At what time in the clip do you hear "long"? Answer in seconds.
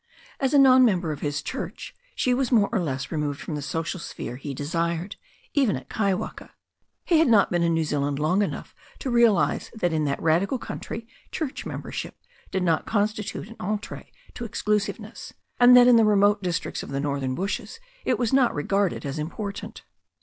8.17-8.41